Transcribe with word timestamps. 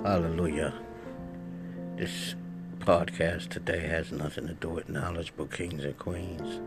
Hallelujah. 0.00 0.74
This 1.96 2.34
podcast 2.80 3.50
today 3.50 3.86
has 3.86 4.10
nothing 4.10 4.48
to 4.48 4.54
do 4.54 4.70
with 4.70 4.88
knowledge 4.88 5.32
but 5.36 5.52
kings 5.52 5.84
and 5.84 5.96
queens. 5.96 6.60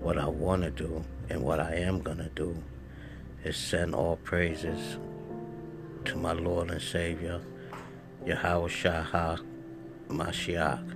What 0.00 0.18
I 0.18 0.26
want 0.26 0.64
to 0.64 0.70
do 0.70 1.02
and 1.30 1.42
what 1.42 1.60
I 1.60 1.76
am 1.76 2.02
going 2.02 2.18
to 2.18 2.28
do 2.34 2.62
is 3.42 3.56
send 3.56 3.94
all 3.94 4.16
praises 4.16 4.98
to 6.04 6.16
my 6.16 6.32
Lord 6.32 6.70
and 6.70 6.82
Savior, 6.82 7.40
Yahweh 8.26 8.68
Shah 8.68 9.38
Mashiach. 10.08 10.94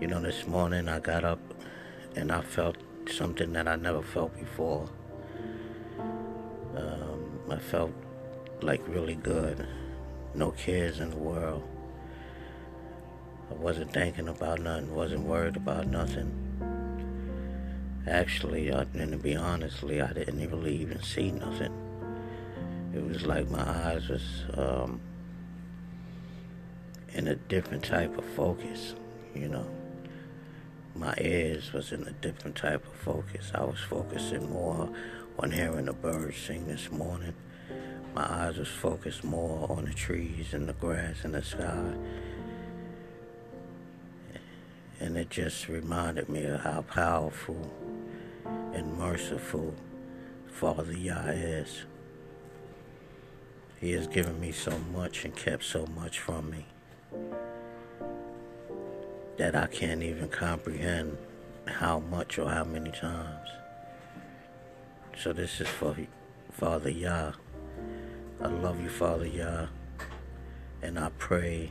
You 0.00 0.08
know, 0.08 0.20
this 0.20 0.48
morning 0.48 0.88
I 0.88 0.98
got 0.98 1.22
up 1.22 1.38
and 2.16 2.32
I 2.32 2.40
felt 2.40 2.78
something 3.08 3.52
that 3.52 3.68
I 3.68 3.76
never 3.76 4.02
felt 4.02 4.36
before. 4.36 4.88
Um, 6.76 7.40
I 7.48 7.58
felt 7.58 7.92
like 8.62 8.86
really 8.88 9.14
good. 9.14 9.66
No 10.34 10.50
cares 10.52 11.00
in 11.00 11.10
the 11.10 11.16
world. 11.16 11.62
I 13.50 13.54
wasn't 13.54 13.92
thinking 13.92 14.28
about 14.28 14.60
nothing, 14.60 14.94
wasn't 14.94 15.24
worried 15.24 15.56
about 15.56 15.86
nothing. 15.86 16.32
Actually, 18.08 18.70
uh, 18.70 18.84
and 18.94 19.12
to 19.12 19.18
be 19.18 19.36
honestly, 19.36 20.00
I 20.00 20.12
didn't 20.12 20.50
really 20.50 20.76
even 20.76 21.02
see 21.02 21.30
nothing. 21.30 21.72
It 22.94 23.04
was 23.04 23.26
like 23.26 23.50
my 23.50 23.62
eyes 23.62 24.08
was 24.08 24.44
um, 24.54 25.00
in 27.12 27.28
a 27.28 27.34
different 27.34 27.84
type 27.84 28.16
of 28.16 28.24
focus, 28.24 28.94
you 29.34 29.48
know. 29.48 29.66
My 30.94 31.14
ears 31.20 31.72
was 31.72 31.92
in 31.92 32.04
a 32.04 32.12
different 32.12 32.56
type 32.56 32.86
of 32.86 32.94
focus. 32.94 33.52
I 33.54 33.64
was 33.64 33.80
focusing 33.80 34.50
more 34.50 34.88
on 35.38 35.50
hearing 35.50 35.84
the 35.84 35.92
birds 35.92 36.38
sing 36.38 36.66
this 36.66 36.90
morning 36.90 37.34
my 38.16 38.46
eyes 38.46 38.56
was 38.56 38.68
focused 38.68 39.24
more 39.24 39.70
on 39.70 39.84
the 39.84 39.92
trees 39.92 40.54
and 40.54 40.66
the 40.66 40.72
grass 40.72 41.16
and 41.22 41.34
the 41.34 41.42
sky. 41.42 41.92
And 44.98 45.18
it 45.18 45.28
just 45.28 45.68
reminded 45.68 46.30
me 46.30 46.46
of 46.46 46.60
how 46.60 46.80
powerful 46.80 47.70
and 48.72 48.96
merciful 48.96 49.74
Father 50.46 50.94
Yah 50.94 51.26
is. 51.26 51.84
He 53.82 53.92
has 53.92 54.06
given 54.06 54.40
me 54.40 54.50
so 54.50 54.78
much 54.94 55.26
and 55.26 55.36
kept 55.36 55.64
so 55.64 55.84
much 55.94 56.18
from 56.18 56.50
me 56.50 56.64
that 59.36 59.54
I 59.54 59.66
can't 59.66 60.02
even 60.02 60.30
comprehend 60.30 61.18
how 61.66 61.98
much 61.98 62.38
or 62.38 62.48
how 62.48 62.64
many 62.64 62.92
times. 62.92 63.50
So 65.22 65.34
this 65.34 65.60
is 65.60 65.68
for 65.68 65.94
Father 66.50 66.88
Yah. 66.88 67.32
I 68.38 68.48
love 68.48 68.82
you, 68.82 68.90
Father 68.90 69.26
Yah, 69.26 69.68
and 70.82 70.98
I 70.98 71.08
pray 71.16 71.70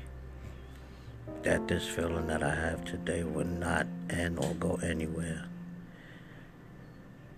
that 1.43 1.67
this 1.67 1.87
feeling 1.87 2.25
that 2.25 2.41
I 2.41 2.55
have 2.55 2.83
today 2.83 3.23
will 3.23 3.45
not 3.45 3.85
end 4.09 4.39
or 4.43 4.51
go 4.55 4.79
anywhere. 4.81 5.45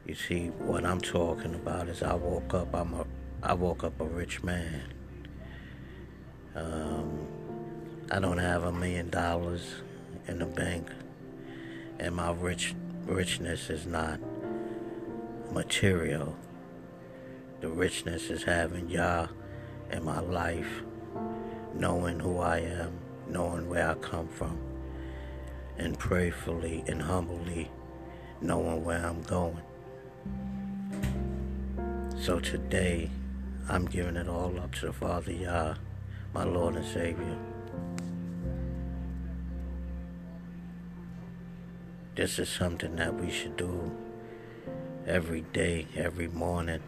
You 0.06 0.16
see, 0.16 0.48
what 0.48 0.86
I'm 0.86 1.02
talking 1.02 1.56
about 1.56 1.90
is 1.90 2.04
I 2.04 2.14
woke 2.14 2.54
up. 2.54 2.74
I'm 2.74 2.94
a, 2.94 3.06
I 3.44 3.54
woke 3.54 3.84
up 3.84 4.00
a 4.00 4.06
rich 4.06 4.44
man. 4.44 4.94
Um, 6.56 7.28
I 8.10 8.20
don't 8.20 8.38
have 8.38 8.64
a 8.64 8.72
million 8.72 9.10
dollars 9.10 9.76
in 10.30 10.40
the 10.40 10.46
bank, 10.46 10.88
and 12.00 12.16
my 12.16 12.32
rich 12.32 12.76
richness 13.06 13.70
is 13.70 13.86
not 13.86 14.22
material. 15.52 16.38
The 17.62 17.70
richness 17.70 18.30
is 18.30 18.44
having 18.44 18.90
Yah 18.90 19.28
in 19.92 20.04
my 20.04 20.20
life, 20.20 20.84
knowing 21.74 22.20
who 22.20 22.40
I 22.40 22.60
am, 22.60 22.94
knowing 23.28 23.68
where 23.70 23.90
I 23.90 23.96
come 23.96 24.28
from, 24.28 24.58
and 25.78 25.98
prayerfully 25.98 26.84
and 26.88 27.02
humbly 27.02 27.70
knowing 28.42 28.84
where 28.84 29.04
I'm 29.04 29.22
going. 29.24 29.62
So 32.20 32.40
today, 32.40 33.10
I'm 33.70 33.86
giving 33.86 34.16
it 34.16 34.28
all 34.28 34.60
up 34.60 34.74
to 34.76 34.88
the 34.88 34.94
Father 34.94 35.32
Yah, 35.32 35.76
my 36.34 36.44
Lord 36.44 36.76
and 36.76 36.86
Savior. 36.86 37.38
This 42.16 42.40
is 42.40 42.50
something 42.50 42.96
that 42.96 43.14
we 43.14 43.30
should 43.30 43.58
do 43.58 43.92
every 45.06 45.42
day, 45.54 45.88
every 45.96 46.28
morning. 46.28 46.82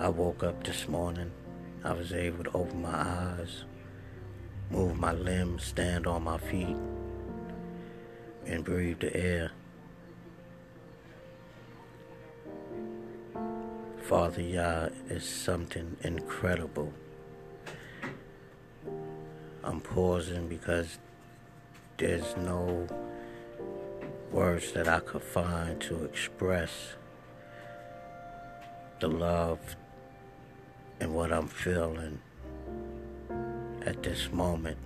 I 0.00 0.08
woke 0.08 0.42
up 0.42 0.64
this 0.64 0.88
morning. 0.88 1.30
I 1.84 1.92
was 1.92 2.14
able 2.14 2.44
to 2.44 2.50
open 2.54 2.80
my 2.80 2.88
eyes, 2.88 3.64
move 4.70 4.98
my 4.98 5.12
limbs, 5.12 5.64
stand 5.64 6.06
on 6.06 6.22
my 6.22 6.38
feet, 6.38 6.74
and 8.46 8.64
breathe 8.64 9.00
the 9.00 9.14
air. 9.14 9.50
Father 14.04 14.40
Yah 14.40 14.88
is 15.10 15.28
something 15.28 15.98
incredible. 16.00 16.94
I'm 19.62 19.82
pausing 19.82 20.48
because 20.48 20.98
there's 21.98 22.38
no 22.38 22.86
words 24.32 24.72
that 24.72 24.88
I 24.88 25.00
could 25.00 25.22
find 25.22 25.78
to 25.82 26.04
express 26.04 26.94
the 28.98 29.08
love 29.08 29.76
and 31.00 31.14
what 31.14 31.32
I'm 31.32 31.48
feeling 31.48 32.20
at 33.86 34.02
this 34.02 34.30
moment. 34.30 34.76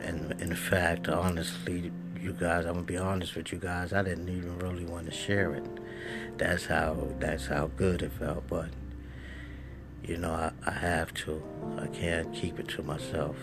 And 0.00 0.40
in 0.40 0.54
fact, 0.54 1.08
honestly, 1.08 1.92
you 2.20 2.32
guys, 2.32 2.64
I'm 2.64 2.74
gonna 2.74 2.86
be 2.86 2.96
honest 2.96 3.36
with 3.36 3.52
you 3.52 3.58
guys, 3.58 3.92
I 3.92 4.02
didn't 4.02 4.28
even 4.28 4.58
really 4.58 4.84
want 4.84 5.06
to 5.06 5.12
share 5.12 5.54
it. 5.54 5.64
That's 6.36 6.66
how 6.66 7.08
that's 7.18 7.46
how 7.46 7.68
good 7.76 8.02
it 8.02 8.12
felt, 8.12 8.46
but 8.48 8.70
you 10.02 10.16
know, 10.16 10.32
I, 10.32 10.52
I 10.66 10.72
have 10.72 11.12
to. 11.14 11.42
I 11.78 11.86
can't 11.88 12.32
keep 12.32 12.58
it 12.58 12.68
to 12.68 12.82
myself. 12.82 13.36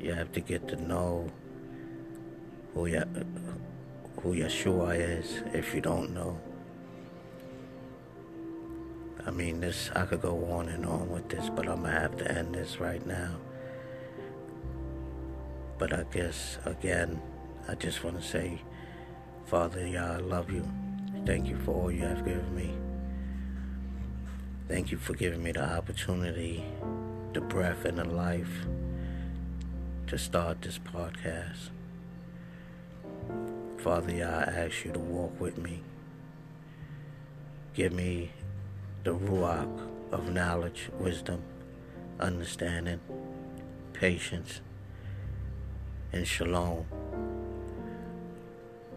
You 0.00 0.12
have 0.12 0.32
to 0.32 0.40
get 0.40 0.66
to 0.68 0.76
know 0.76 1.30
who 2.74 2.86
you, 2.86 3.02
who 4.20 4.34
Yeshua 4.34 4.98
is 4.98 5.42
if 5.52 5.74
you 5.74 5.80
don't 5.80 6.12
know. 6.12 6.40
I 9.26 9.30
mean, 9.30 9.60
this, 9.60 9.90
I 9.94 10.04
could 10.04 10.20
go 10.20 10.44
on 10.52 10.68
and 10.68 10.84
on 10.84 11.08
with 11.10 11.28
this, 11.28 11.48
but 11.48 11.66
I'm 11.68 11.82
gonna 11.82 11.98
have 11.98 12.16
to 12.18 12.30
end 12.30 12.54
this 12.54 12.78
right 12.78 13.04
now. 13.06 13.36
But 15.78 15.92
I 15.92 16.04
guess, 16.12 16.58
again, 16.64 17.20
I 17.66 17.74
just 17.74 18.04
want 18.04 18.20
to 18.20 18.26
say, 18.26 18.60
Father, 19.46 19.86
Yah, 19.86 20.14
I 20.14 20.16
love 20.18 20.50
you. 20.50 20.68
Thank 21.24 21.48
you 21.48 21.56
for 21.58 21.74
all 21.74 21.90
you 21.90 22.02
have 22.02 22.24
given 22.24 22.54
me. 22.54 22.74
Thank 24.68 24.90
you 24.90 24.98
for 24.98 25.14
giving 25.14 25.42
me 25.42 25.52
the 25.52 25.64
opportunity, 25.64 26.64
the 27.32 27.40
breath, 27.40 27.84
and 27.84 27.98
the 27.98 28.04
life 28.04 28.66
to 30.06 30.18
start 30.18 30.62
this 30.62 30.78
podcast. 30.78 31.70
Father, 33.78 34.12
I 34.12 34.64
ask 34.64 34.84
you 34.84 34.92
to 34.92 34.98
walk 34.98 35.38
with 35.40 35.58
me. 35.58 35.82
Give 37.74 37.92
me 37.92 38.30
the 39.04 39.14
ruach 39.14 39.86
of 40.12 40.32
knowledge, 40.32 40.88
wisdom, 40.98 41.42
understanding, 42.18 42.98
patience, 43.92 44.62
and 46.10 46.26
shalom 46.26 46.86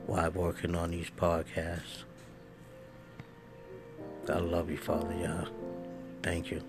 while 0.06 0.31
working 0.31 0.75
on 0.75 0.92
these 0.92 1.09
podcasts. 1.09 2.04
I 4.30 4.38
love 4.39 4.71
you, 4.71 4.77
Father 4.77 5.13
Yah. 5.13 5.45
Thank 6.24 6.51
you. 6.51 6.62